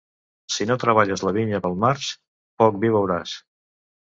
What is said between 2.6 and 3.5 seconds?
poc vi beuràs.